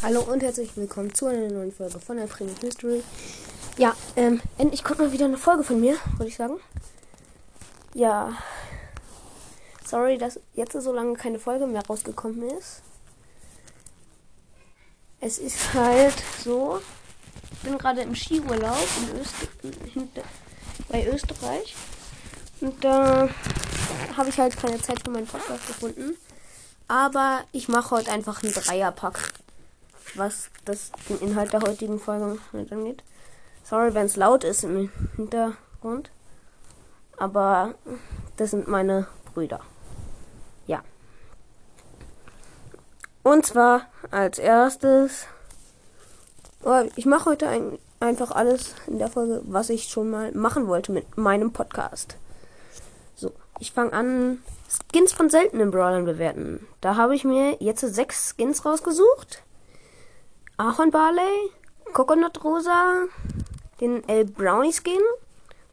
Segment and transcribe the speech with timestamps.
[0.00, 3.02] Hallo und herzlich willkommen zu einer neuen Folge von der Premium History.
[3.78, 6.60] Ja, ähm, endlich kommt mal wieder eine Folge von mir, würde ich sagen.
[7.94, 8.32] Ja,
[9.84, 12.82] sorry, dass jetzt so lange keine Folge mehr rausgekommen ist.
[15.20, 16.80] Es ist halt so,
[17.54, 20.22] ich bin gerade im Skiurlaub in Öster
[20.90, 21.74] bei Österreich
[22.60, 23.28] und da
[24.16, 26.16] habe ich halt keine Zeit für meinen Podcast gefunden.
[26.86, 29.32] Aber ich mache heute einfach einen Dreierpack
[30.14, 33.02] was das, den Inhalt der heutigen Folge angeht.
[33.64, 36.10] Sorry, wenn es laut ist im Hintergrund.
[37.16, 37.74] Aber
[38.36, 39.60] das sind meine Brüder.
[40.66, 40.82] Ja.
[43.22, 45.26] Und zwar als erstes.
[46.62, 50.66] Oh, ich mache heute ein, einfach alles in der Folge, was ich schon mal machen
[50.66, 52.16] wollte mit meinem Podcast.
[53.16, 56.66] So, ich fange an, Skins von seltenen Brawlern bewerten.
[56.80, 59.42] Da habe ich mir jetzt sechs Skins rausgesucht.
[60.60, 61.52] Ahorn Barley,
[61.92, 63.04] Coconut Rosa,
[63.80, 64.98] den El Brownie Skin,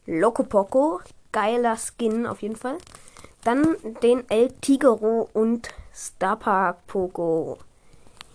[0.06, 1.00] Loco Poco,
[1.32, 2.78] geiler Skin auf jeden Fall.
[3.44, 7.58] Dann den El Tigero und Starpark Poco.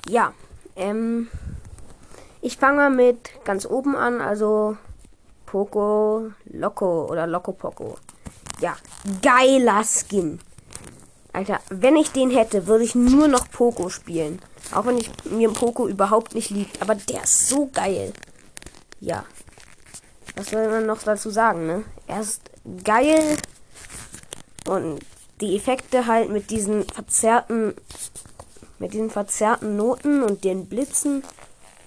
[0.09, 0.33] Ja,
[0.75, 1.29] ähm,
[2.41, 4.77] ich fange mit ganz oben an, also
[5.47, 7.97] Poco Loco oder Loco Poco.
[8.59, 8.77] Ja,
[9.23, 10.41] geiler Skin.
[11.33, 14.43] Alter, wenn ich den hätte, würde ich nur noch Poco spielen.
[14.73, 16.81] Auch wenn ich mir Poco überhaupt nicht liegt.
[16.81, 18.13] Aber der ist so geil.
[19.01, 19.25] Ja.
[20.37, 21.85] Was soll man noch dazu sagen, ne?
[22.07, 22.43] Er ist
[22.85, 23.37] geil.
[24.67, 25.01] Und
[25.41, 27.75] die Effekte halt mit diesen verzerrten,
[28.79, 31.25] mit diesen verzerrten Noten und den Blitzen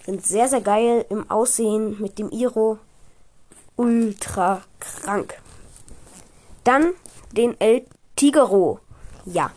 [0.05, 2.79] sind sehr, sehr geil im Aussehen mit dem Iro.
[3.75, 5.35] Ultra krank.
[6.63, 6.93] Dann
[7.31, 8.79] den El Tigero.
[9.25, 9.51] Ja.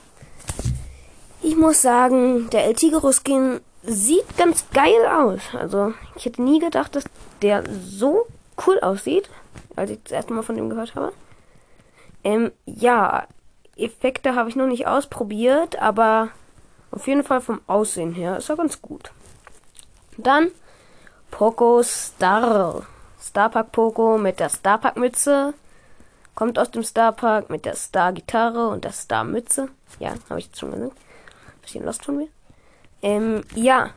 [1.47, 5.41] Ich muss sagen, der El Tigero Skin sieht ganz geil aus.
[5.53, 7.05] Also, ich hätte nie gedacht, dass
[7.41, 8.27] der so
[8.67, 9.31] cool aussieht,
[9.77, 11.13] als ich das erste Mal von dem gehört habe.
[12.25, 13.29] Ähm, ja,
[13.77, 16.31] Effekte habe ich noch nicht ausprobiert, aber
[16.91, 19.13] auf jeden Fall vom Aussehen her ist er ganz gut.
[20.17, 20.49] Dann
[21.31, 22.89] Poco Star.
[23.23, 25.55] Starpark Poco mit der Starpark Mütze.
[26.35, 29.69] Kommt aus dem Starpark mit der Star Gitarre und der Star Mütze.
[30.01, 30.97] Ja, habe ich jetzt schon gesagt.
[31.67, 32.29] Bisschen lost von mir.
[33.03, 33.91] Ähm, ja.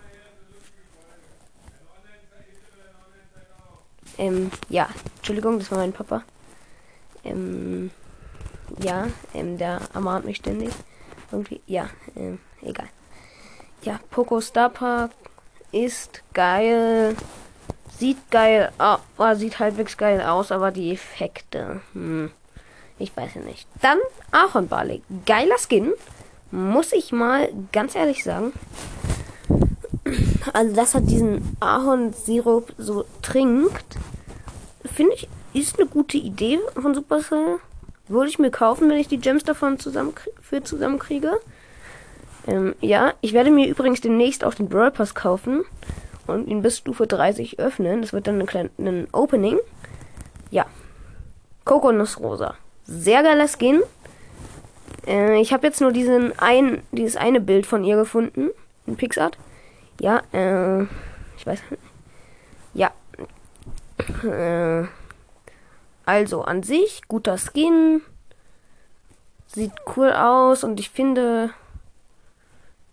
[4.18, 4.90] Ähm, ja.
[5.18, 6.24] Entschuldigung, das war mein Papa.
[7.24, 7.91] Ähm,
[8.79, 10.72] ja, ähm, der ermahnt mich ständig.
[11.31, 12.90] Irgendwie, ja, ähm, egal.
[13.84, 15.12] Ja, Poco Star Park
[15.72, 17.16] ist geil.
[18.00, 22.31] Sieht geil aus, oh, sieht halbwegs geil aus, aber die Effekte, hm,
[22.97, 23.68] ich weiß ja nicht.
[23.79, 24.00] Dann
[24.31, 25.03] Ahornbarley.
[25.28, 25.94] Geiler Skin,
[26.51, 28.53] muss ich mal ganz ehrlich sagen.
[30.53, 33.97] Also, dass er diesen Ahornsirup so trinkt,
[34.83, 37.59] finde ich, ist eine gute Idee von Supercell.
[38.07, 41.39] Würde ich mir kaufen, wenn ich die Gems davon zusammen für zusammenkriege.
[42.47, 45.63] Ähm, ja, ich werde mir übrigens demnächst auch den Brawl Pass kaufen
[46.25, 48.01] und ihn bis Stufe 30 öffnen.
[48.01, 48.71] Das wird dann ein kleines
[49.11, 49.59] Opening.
[50.49, 50.66] Ja.
[52.19, 52.55] Rosa.
[52.85, 53.81] Sehr geiler Skin.
[55.07, 58.49] Äh, ich habe jetzt nur diesen ein, dieses eine Bild von ihr gefunden.
[58.85, 59.37] In Pixart.
[59.99, 60.83] Ja, äh,
[61.37, 61.61] ich weiß.
[62.73, 62.91] Ja.
[64.23, 64.87] Äh,
[66.05, 68.01] also an sich, guter Skin.
[69.47, 71.49] Sieht cool aus und ich finde,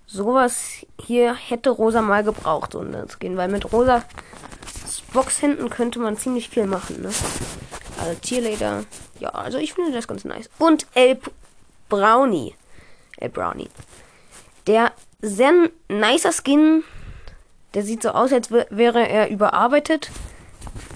[0.07, 4.03] sowas hier hätte Rosa mal gebraucht, so ein Skin, weil mit Rosa
[5.13, 7.11] Boxhänden könnte man ziemlich viel machen, ne?
[8.01, 8.85] Also Cheerleader.
[9.21, 10.51] Ja, also ich finde das ganz nice.
[10.59, 11.19] Und El
[11.89, 12.55] Brownie.
[13.19, 13.71] El Brownie.
[14.67, 15.53] Der sehr
[15.89, 16.85] nicer Skin.
[17.75, 20.11] Der sieht so aus, als wäre er überarbeitet.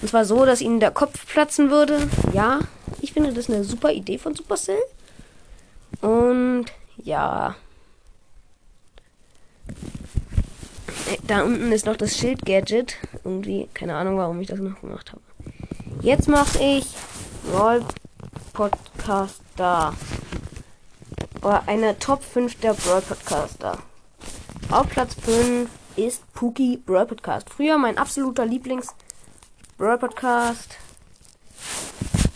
[0.01, 2.07] Und zwar so, dass ihnen der Kopf platzen würde.
[2.33, 2.59] Ja,
[3.01, 4.81] ich finde das eine super Idee von Supercell.
[6.01, 6.65] Und
[7.03, 7.55] ja.
[11.07, 12.97] Äh, da unten ist noch das Schild-Gadget.
[13.23, 15.21] Irgendwie, keine Ahnung, warum ich das noch gemacht habe.
[16.01, 16.85] Jetzt mache ich
[17.53, 17.83] Roll
[18.53, 19.93] Podcaster.
[21.41, 23.79] Eine Top 5 der Brawl Podcaster.
[24.69, 27.49] Auf Platz 5 ist Pookie Brawl Podcast.
[27.49, 28.89] Früher mein absoluter Lieblings
[29.79, 30.77] Brawl Podcast.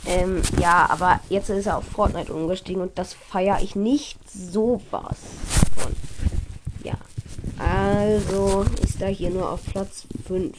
[0.07, 4.81] Ähm, ja, aber jetzt ist er auf Fortnite umgestiegen und das feiere ich nicht so
[4.89, 5.17] was.
[5.85, 5.95] Und,
[6.83, 6.95] ja.
[7.59, 10.57] Also ist er hier nur auf Platz 5.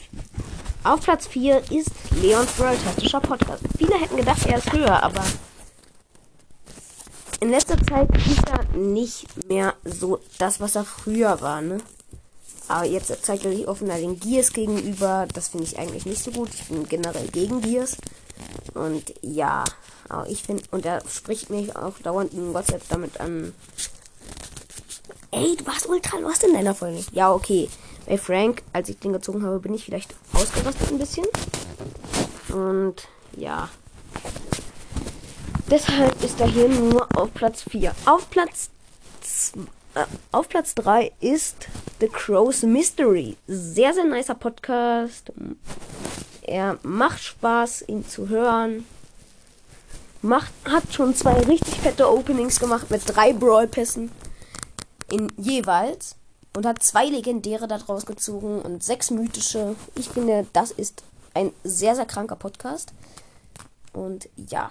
[0.84, 1.90] Auf Platz 4 ist
[2.22, 3.64] Leons Brawl-Tastischer Podcast.
[3.76, 5.25] Viele hätten gedacht, er ist höher, aber
[7.40, 11.78] in letzter Zeit ist er nicht mehr so das, was er früher war, ne?
[12.68, 15.28] Aber jetzt zeigt er sich offener den Gears gegenüber.
[15.32, 16.48] Das finde ich eigentlich nicht so gut.
[16.52, 17.96] Ich bin generell gegen Gears.
[18.74, 19.64] Und ja,
[20.08, 23.54] aber ich finde, und er spricht mich auch dauernd in WhatsApp damit an.
[25.30, 27.04] Ey, du warst ultra lost in deiner Folge.
[27.12, 27.68] Ja, okay.
[28.06, 31.26] Bei Frank, als ich den gezogen habe, bin ich vielleicht ausgerastet ein bisschen.
[32.48, 33.68] Und ja.
[35.70, 37.92] Deshalb ist er hier nur auf Platz 4.
[38.04, 38.70] Auf Platz
[39.96, 41.66] äh, auf Platz 3 ist
[42.00, 43.36] The Crow's Mystery.
[43.48, 45.32] Sehr, sehr nicer Podcast.
[46.42, 48.86] Er macht Spaß, ihn zu hören.
[50.22, 54.12] Macht, hat schon zwei richtig fette Openings gemacht mit drei Brawl-Pässen
[55.10, 56.14] in jeweils
[56.54, 59.74] und hat zwei legendäre daraus gezogen und sechs mythische.
[59.94, 61.02] Ich finde, das ist
[61.34, 62.92] ein sehr, sehr kranker Podcast.
[63.92, 64.70] Und ja.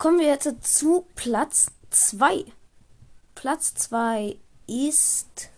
[0.00, 2.46] Kommen wir jetzt zu Platz 2.
[3.34, 4.34] Platz 2
[4.66, 5.50] ist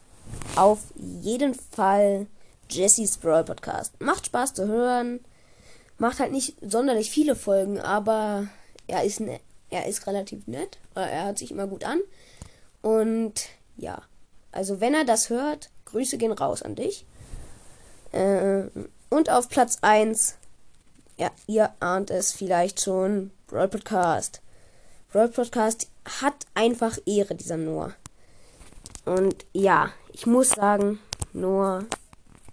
[0.57, 2.27] auf jeden Fall
[2.69, 4.01] Jessys Brawl Podcast.
[4.01, 5.21] Macht Spaß zu hören.
[5.97, 8.49] Macht halt nicht sonderlich viele Folgen, aber
[8.89, 9.39] er ist, ne
[9.71, 10.79] er ist relativ nett.
[10.97, 12.01] Er hört sich immer gut an.
[12.81, 13.47] Und
[13.77, 14.03] ja,
[14.51, 17.07] also wenn er das hört, Grüße gehen raus an dich.
[18.11, 18.65] Äh,
[19.09, 20.35] und auf Platz 1,
[21.17, 24.41] ja, ihr ahnt es vielleicht schon, Brawl Podcast.
[25.13, 25.87] Brawl Podcast
[26.23, 27.93] hat einfach Ehre, dieser Noah.
[29.05, 31.01] Und ja, ich muss sagen,
[31.35, 31.85] Noah,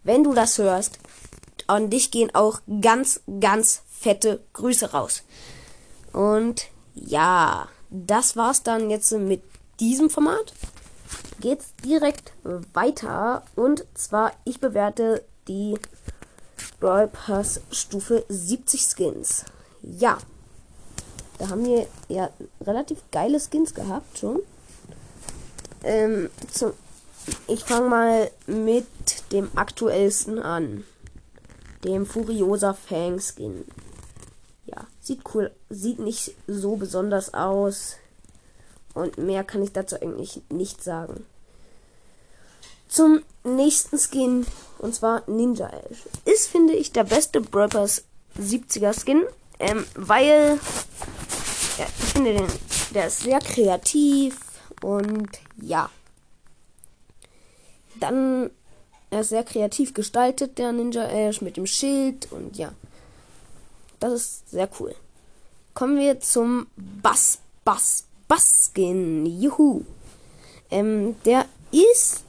[0.03, 0.99] wenn du das hörst,
[1.67, 5.23] an dich gehen auch ganz, ganz fette Grüße raus.
[6.11, 9.41] Und ja, das war's dann jetzt mit
[9.79, 10.51] diesem Format.
[11.39, 12.33] Geht's direkt
[12.73, 13.45] weiter.
[13.55, 15.77] Und zwar, ich bewerte die
[16.81, 19.45] Brawl Pass Stufe 70 Skins.
[19.81, 20.17] Ja.
[21.39, 22.29] Da haben wir ja
[22.61, 24.41] relativ geile Skins gehabt schon.
[25.83, 26.73] Ähm, zum,
[27.47, 28.85] ich fange mal mit
[29.31, 30.83] dem aktuellsten an.
[31.85, 33.65] Dem Furiosa Fang Skin.
[34.65, 37.95] Ja, sieht cool, sieht nicht so besonders aus.
[38.93, 41.25] Und mehr kann ich dazu eigentlich nicht sagen.
[42.89, 44.45] Zum nächsten Skin,
[44.79, 46.03] und zwar Ninja Ash.
[46.25, 48.03] Ist, finde ich, der beste Brappers
[48.37, 49.23] 70er Skin,
[49.59, 50.59] ähm, weil
[51.79, 52.47] ja, ich finde den,
[52.93, 54.37] der ist sehr kreativ
[54.81, 55.29] und
[55.61, 55.89] ja.
[57.99, 58.49] Dann,
[59.09, 62.73] er ist sehr kreativ gestaltet, der Ninja Ash mit dem Schild und ja.
[63.99, 64.93] Das ist sehr cool.
[65.73, 69.25] Kommen wir zum Bass, Bass, Bass Skin.
[69.25, 69.83] Juhu.
[70.71, 72.23] Ähm, der ist,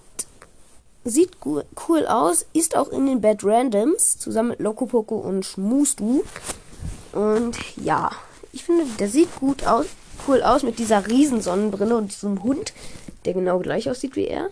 [1.05, 6.23] sieht cool aus, ist auch in den Bad Randoms, zusammen mit Loco Poco und Schmustu.
[7.13, 8.11] Und ja
[8.53, 9.87] ich finde, der sieht gut aus,
[10.27, 12.73] cool aus mit dieser riesen Sonnenbrille und diesem Hund,
[13.25, 14.51] der genau gleich aussieht wie er.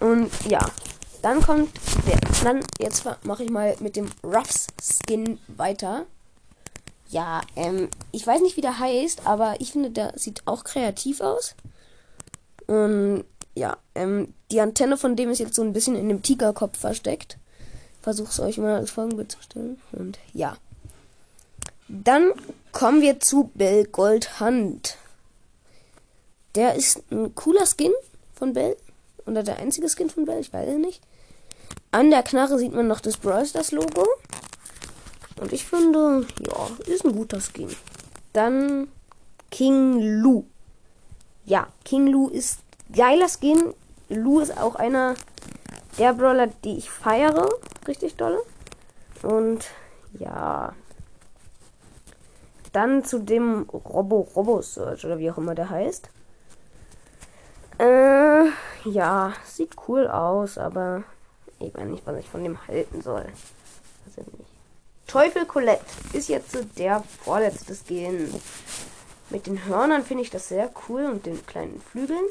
[0.00, 0.60] Und ja,
[1.22, 1.70] dann kommt
[2.06, 6.06] der, dann jetzt mache ich mal mit dem Ruffs Skin weiter.
[7.08, 11.20] Ja, ähm, ich weiß nicht, wie der heißt, aber ich finde, der sieht auch kreativ
[11.20, 11.54] aus.
[12.66, 13.24] Und
[13.54, 17.38] ja, ähm, die Antenne von dem ist jetzt so ein bisschen in dem Tigerkopf versteckt.
[18.00, 19.80] Versuch's euch mal als Folgenbild zu stellen.
[19.92, 20.56] Und ja.
[21.88, 22.32] Dann
[22.72, 24.96] kommen wir zu Bell Goldhand.
[26.54, 27.92] Der ist ein cooler Skin
[28.34, 28.76] von Bell.
[29.26, 31.02] Oder der einzige Skin von Bell, ich weiß es nicht.
[31.90, 34.06] An der Knarre sieht man noch das Brawl Stars Logo.
[35.40, 37.68] Und ich finde, ja, ist ein guter Skin.
[38.32, 38.88] Dann
[39.50, 40.44] King Lu.
[41.44, 42.60] Ja, King Lu ist
[42.94, 43.74] geiler Skin.
[44.08, 45.14] Lu ist auch einer
[45.98, 47.48] der Brawler, die ich feiere.
[47.86, 48.40] Richtig dolle.
[49.22, 49.64] Und
[50.18, 50.74] ja,
[52.72, 56.08] dann zu dem Robo Robo Search oder wie auch immer der heißt.
[57.78, 58.44] Äh,
[58.84, 61.04] ja, sieht cool aus, aber
[61.58, 63.24] ich weiß nicht, was ich von dem halten soll.
[63.24, 64.50] Weiß ich nicht.
[65.06, 68.32] Teufel Colette ist jetzt der vorletzte Skin.
[69.30, 72.24] Mit den Hörnern finde ich das sehr cool und den kleinen Flügeln.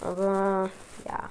[0.00, 0.70] Aber
[1.04, 1.30] ja,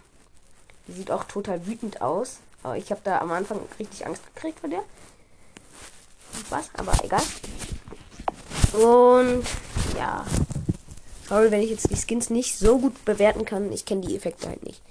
[0.88, 2.40] die sieht auch total wütend aus.
[2.64, 4.84] Aber ich habe da am Anfang richtig Angst gekriegt vor der.
[6.50, 6.70] Was?
[6.76, 7.22] Aber egal.
[8.74, 9.44] Und
[9.96, 10.26] ja.
[11.30, 13.72] Sorry, wenn ich jetzt die Skins nicht so gut bewerten kann.
[13.72, 14.82] Ich kenne die Effekte halt nicht.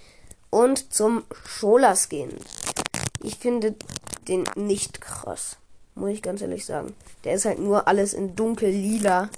[0.51, 2.31] Und zum Schola Skin.
[3.23, 3.75] Ich finde
[4.29, 5.57] den nicht krass.
[5.95, 6.95] Muss ich ganz ehrlich sagen.
[7.25, 9.29] Der ist halt nur alles in dunkel lila.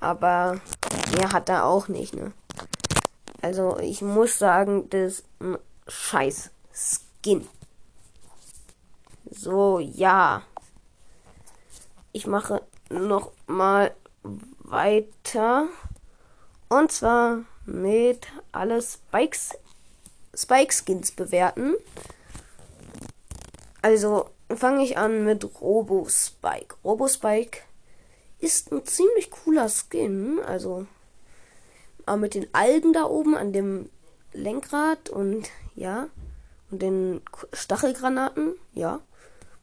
[0.00, 0.60] Aber
[1.16, 2.32] mehr hat er auch nicht, ne?
[3.40, 7.46] Also ich muss sagen, das ist ein scheiß Skin.
[9.30, 10.42] So, ja.
[12.12, 12.62] Ich mache
[12.92, 13.94] noch mal
[14.62, 15.68] weiter.
[16.68, 19.50] Und zwar mit alle Spikes,
[20.34, 21.74] Spike Skins bewerten.
[23.82, 26.76] Also fange ich an mit Robo Spike.
[26.84, 27.58] Robo Spike
[28.38, 30.40] ist ein ziemlich cooler Skin.
[30.46, 30.86] Also
[32.06, 33.88] aber mit den Algen da oben an dem
[34.32, 36.08] Lenkrad und ja
[36.70, 37.20] und den
[37.52, 39.00] Stachelgranaten, ja,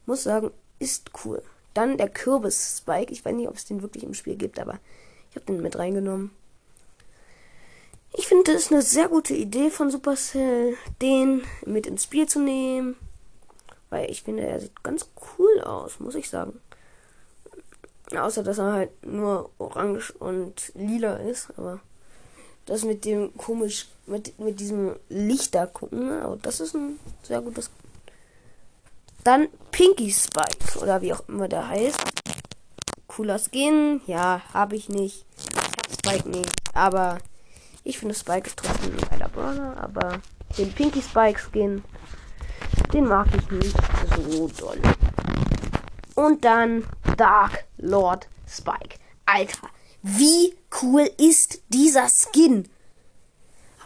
[0.06, 1.42] muss sagen, ist cool.
[1.74, 3.12] Dann der Kürbis Spike.
[3.12, 4.78] Ich weiß nicht, ob es den wirklich im Spiel gibt, aber
[5.30, 6.30] ich habe den mit reingenommen.
[8.12, 12.40] Ich finde, das ist eine sehr gute Idee von Supercell, den mit ins Spiel zu
[12.40, 12.96] nehmen.
[13.88, 15.08] Weil ich finde, er sieht ganz
[15.38, 16.60] cool aus, muss ich sagen.
[18.16, 21.50] Außer, dass er halt nur orange und lila ist.
[21.56, 21.80] Aber
[22.66, 27.40] das mit dem komisch, mit, mit diesem Licht da gucken, aber das ist ein sehr
[27.40, 27.70] gutes.
[29.24, 32.00] Dann Pinky Spike, oder wie auch immer der heißt.
[33.06, 35.26] Cooler Skin, ja, habe ich nicht.
[35.36, 37.18] Ich hab Spike nicht, aber
[37.84, 40.20] ich finde Spike ist trotzdem ein geiler Brawler, aber
[40.56, 41.82] den Pinky Spike Skin,
[42.92, 43.76] den mag ich nicht
[44.16, 44.80] so doll.
[46.14, 46.84] Und dann
[47.16, 48.98] Dark Lord Spike.
[49.26, 49.68] Alter,
[50.02, 52.68] wie cool ist dieser Skin?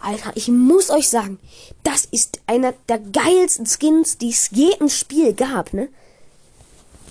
[0.04, 1.38] Alter, ich muss euch sagen,
[1.82, 5.88] das ist einer der geilsten Skins, die es je im Spiel gab, ne?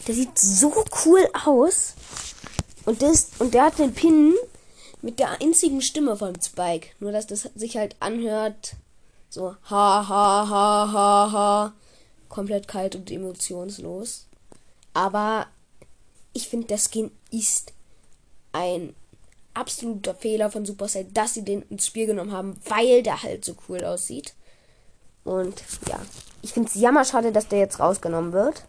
[0.08, 1.96] Der sieht so cool aus.
[2.86, 4.34] Und, das, und der hat den Pin
[5.02, 6.90] mit der einzigen Stimme von Spike.
[7.00, 8.76] Nur, dass das sich halt anhört.
[9.30, 11.74] So, ha, ha, ha, ha, ha.
[12.30, 14.28] Komplett kalt und emotionslos.
[14.94, 15.48] Aber
[16.34, 17.74] ich finde, der Skin ist
[18.52, 18.96] ein
[19.54, 23.56] absoluter Fehler von Supercell, dass sie den ins Spiel genommen haben, weil der halt so
[23.68, 24.34] cool aussieht.
[25.24, 26.00] Und ja,
[26.42, 28.66] ich finde es jammerschade, dass der jetzt rausgenommen wird.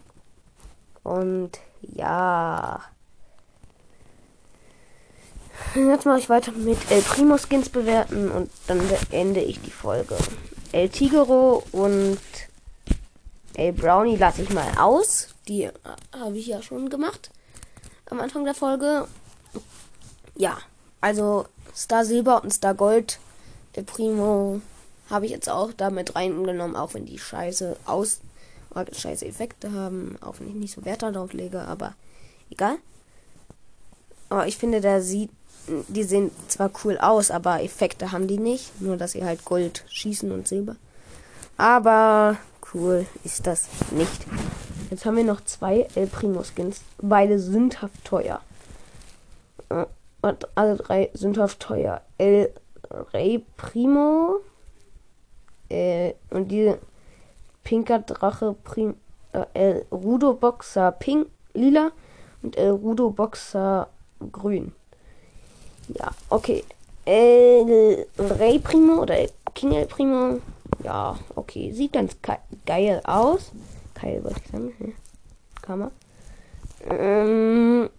[1.03, 1.51] Und
[1.81, 2.81] ja.
[5.75, 10.17] Jetzt mache ich weiter mit El Primo Skins bewerten und dann beende ich die Folge.
[10.73, 12.19] El Tigero und
[13.55, 15.29] El Brownie lasse ich mal aus.
[15.47, 15.71] Die
[16.13, 17.31] habe ich ja schon gemacht
[18.11, 19.07] am Anfang der Folge.
[20.37, 20.59] Ja,
[21.05, 21.45] also
[21.77, 23.19] Star Silber und Star Gold,
[23.77, 24.63] der Primo,
[25.11, 28.21] habe ich jetzt auch damit reingenommen, auch wenn die scheiße aus
[28.91, 31.95] scheiße Effekte haben, auch wenn ich nicht so Wert darauf lege, aber
[32.51, 32.77] egal.
[34.31, 35.31] Aber ich finde, der sieht
[35.89, 38.81] die sehen zwar cool aus, aber Effekte haben die nicht.
[38.83, 40.77] Nur, dass sie halt Gold schießen und Silber.
[41.57, 42.37] Aber
[42.75, 44.27] cool ist das nicht.
[44.91, 46.83] Jetzt haben wir noch zwei El Primo Skins.
[47.01, 48.43] Beide sündhaft teuer.
[49.71, 49.87] Äh,
[50.25, 52.01] und alle drei sündhaft teuer.
[52.17, 52.51] El
[53.13, 54.41] Rey Primo.
[55.69, 56.75] Äh, und die
[57.63, 58.95] Pinker Drache Prim,
[59.33, 61.93] äh, El Rudo Boxer Pink, lila.
[62.43, 63.89] Und El Rudo Boxer
[64.33, 64.73] grün.
[65.89, 66.65] Ja, okay.
[67.05, 70.41] El Rey Primo oder El King El Primo.
[70.83, 71.71] Ja, okay.
[71.73, 72.17] Sieht ganz
[72.65, 73.53] geil aus.
[74.01, 74.95] Geil, wollte ich sagen.
[75.61, 75.91] Kammer.
[76.89, 77.91] Ähm,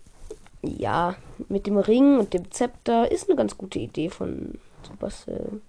[0.65, 1.15] ja,
[1.49, 5.61] mit dem Ring und dem Zepter ist eine ganz gute Idee von Supercell.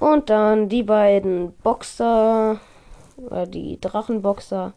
[0.00, 2.60] Und dann die beiden Boxer,
[3.16, 4.72] oder die Drachenboxer.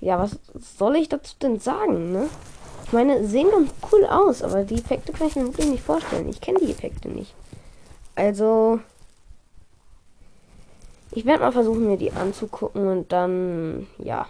[0.00, 2.28] Ja, was soll ich dazu denn sagen, ne?
[2.84, 6.28] Ich meine, sehen ganz cool aus, aber die Effekte kann ich mir wirklich nicht vorstellen.
[6.28, 7.34] Ich kenne die Effekte nicht.
[8.14, 8.80] Also,
[11.12, 14.26] ich werde mal versuchen, mir die anzugucken und dann, ja.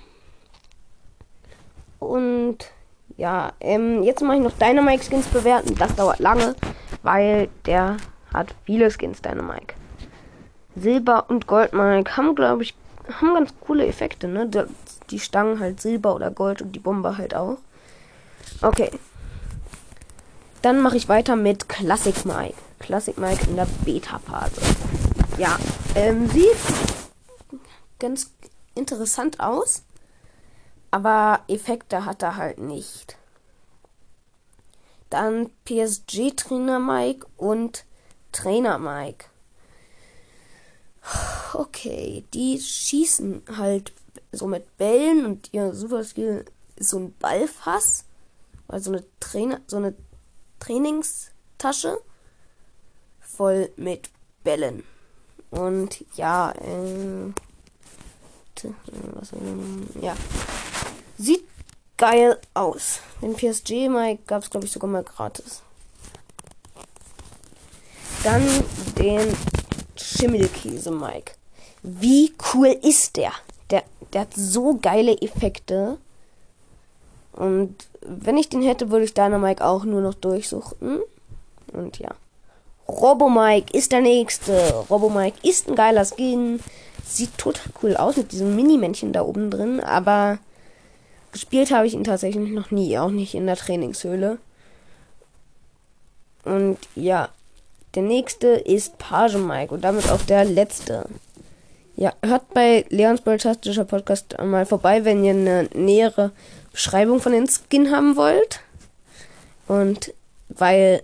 [1.99, 2.71] Und,
[3.17, 5.75] ja, ähm, jetzt mache ich noch Dynamite Skins bewerten.
[5.77, 6.55] Das dauert lange,
[7.03, 7.97] weil der
[8.33, 9.75] hat viele Skins, Dynamite.
[10.75, 12.75] Silber und Goldmike haben, glaube ich,
[13.21, 14.49] haben ganz coole Effekte, ne?
[15.11, 17.59] Die Stangen halt Silber oder Gold und die Bombe halt auch.
[18.63, 18.91] Okay.
[20.63, 22.55] Dann mache ich weiter mit Classic Mike.
[22.79, 24.61] Classic Mike in der Beta-Phase.
[25.37, 25.59] Ja,
[25.95, 26.57] ähm, sieht
[27.99, 28.31] ganz
[28.75, 29.83] interessant aus.
[30.93, 33.17] Aber Effekte hat er halt nicht.
[35.11, 37.85] Dann PSG-Trainer Mike und
[38.31, 39.27] Trainer Mike.
[41.55, 43.93] Okay, die schießen halt
[44.33, 46.45] so mit Bällen und ihr Super Skill
[46.77, 48.05] ist so ein Ballfass.
[48.69, 49.95] Also eine Trainer, so eine
[50.61, 52.01] Trainingstasche
[53.21, 54.11] voll mit
[54.45, 54.85] Bällen.
[55.51, 57.33] Und ja, äh,
[59.15, 59.33] was,
[60.01, 60.15] ja.
[61.23, 61.45] Sieht
[61.99, 62.99] geil aus.
[63.21, 65.63] Den PSG Mike gab es, glaube ich, sogar mal gratis.
[68.25, 68.43] Dann
[68.99, 69.33] den
[69.95, 71.35] Schimmelkäse Mike.
[71.85, 73.31] Wie cool ist der?
[73.71, 75.99] Der, der hat so geile Effekte.
[77.35, 81.03] Und wenn ich den hätte, würde ich Dynamike auch nur noch durchsuchen.
[81.73, 82.11] Und ja.
[82.89, 84.85] Robomike ist der nächste.
[84.91, 86.59] Robomike ist ein geiler Skin.
[87.07, 90.39] Sieht total cool aus mit diesem Mini-Männchen da oben drin, aber
[91.33, 94.39] gespielt habe ich ihn tatsächlich noch nie, auch nicht in der Trainingshöhle.
[96.45, 97.29] Und ja,
[97.95, 101.07] der nächste ist Page Mike und damit auch der letzte.
[101.97, 106.33] Ja, hört bei Leons Baltastischer Podcast mal vorbei, wenn ihr eine nähere
[106.73, 108.61] Beschreibung von den Skin haben wollt.
[109.69, 110.13] Und
[110.49, 111.03] weil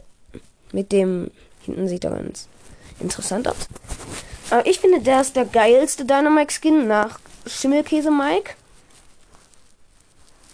[0.73, 1.31] mit dem
[1.65, 2.49] hinten sieht er ganz
[3.01, 3.69] interessant aus.
[4.51, 8.55] Aber ich finde, der ist der geilste Dynamite-Skin nach Schimmelkäse Mike.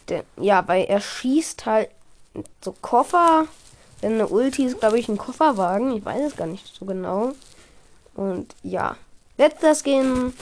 [0.08, 1.90] Der, ja, weil er schießt halt
[2.60, 3.46] so Koffer.
[4.02, 5.96] Denn eine Ulti ist, glaube ich, ein Kofferwagen.
[5.96, 7.32] Ich weiß es gar nicht so genau.
[8.14, 8.96] Und ja.
[9.38, 10.34] Letzter Skin.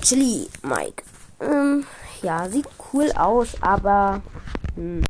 [0.00, 1.02] Chili Mike.
[1.40, 1.86] Ähm,
[2.22, 4.22] ja, sieht cool aus, aber.
[4.76, 5.04] Hm,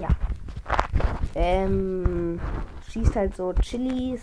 [0.00, 0.08] ja.
[1.34, 2.40] Ähm,
[2.90, 4.22] schießt halt so Chilis.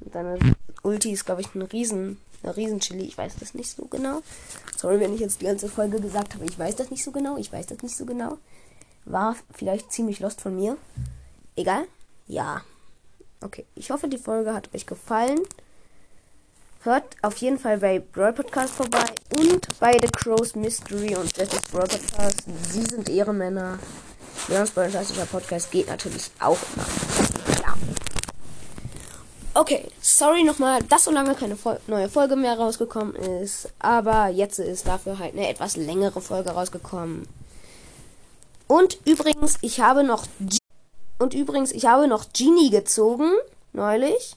[0.00, 0.38] Und seine
[0.82, 3.04] Ulti ist, glaube ich, ein Riesen, eine Riesen-Chili.
[3.04, 4.22] Ich weiß das nicht so genau.
[4.76, 6.44] Sorry, wenn ich jetzt die ganze Folge gesagt habe.
[6.44, 7.36] Ich weiß das nicht so genau.
[7.36, 8.38] Ich weiß das nicht so genau.
[9.04, 10.76] War vielleicht ziemlich lost von mir.
[11.56, 11.84] Egal.
[12.26, 12.62] Ja.
[13.40, 13.66] Okay.
[13.74, 15.40] Ich hoffe, die Folge hat euch gefallen.
[16.82, 19.06] Hört auf jeden Fall bei Brawl Podcast vorbei
[19.38, 22.42] und bei The Crows Mystery und Death ist Brawl Podcast.
[22.70, 23.78] Sie sind Ehrenmänner.
[24.48, 26.86] Leons fantastischer Podcast geht natürlich auch immer.
[29.56, 33.68] Okay, sorry nochmal, dass so lange keine Fol neue Folge mehr rausgekommen ist.
[33.78, 37.28] Aber jetzt ist dafür halt eine etwas längere Folge rausgekommen.
[38.66, 40.26] Und übrigens, ich habe noch.
[40.40, 40.58] G
[41.20, 43.30] und übrigens, ich habe noch Genie gezogen.
[43.72, 44.34] Neulich.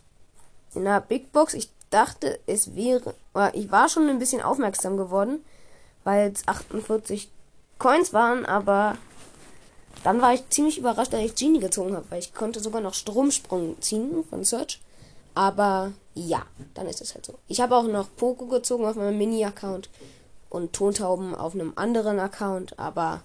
[0.76, 1.56] In der Big Box.
[1.56, 3.16] Ich dachte, es wäre.
[3.54, 5.44] ich war schon ein bisschen aufmerksam geworden,
[6.04, 7.32] weil es 48
[7.80, 8.98] Coins waren, aber
[10.04, 12.94] dann war ich ziemlich überrascht, dass ich Genie gezogen habe, weil ich konnte sogar noch
[12.94, 14.80] Stromsprung ziehen von Search.
[15.38, 17.38] Aber ja, dann ist es halt so.
[17.48, 19.88] Ich habe auch noch Poco gezogen auf meinem Mini-Account
[20.50, 23.22] und Tontauben auf einem anderen Account, aber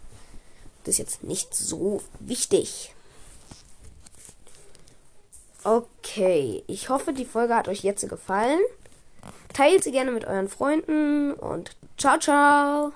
[0.84, 2.94] das ist jetzt nicht so wichtig.
[5.64, 8.60] Okay, ich hoffe, die Folge hat euch jetzt gefallen.
[9.54, 12.92] Teilt sie gerne mit euren Freunden und ciao, ciao.